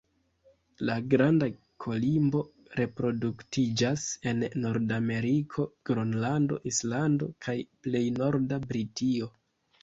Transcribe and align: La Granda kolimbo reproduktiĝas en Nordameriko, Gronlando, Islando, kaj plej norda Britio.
La 0.89 0.93
Granda 1.09 1.47
kolimbo 1.83 2.41
reproduktiĝas 2.79 4.05
en 4.31 4.41
Nordameriko, 4.63 5.67
Gronlando, 5.91 6.59
Islando, 6.73 7.29
kaj 7.49 7.57
plej 7.87 8.03
norda 8.19 8.61
Britio. 8.73 9.31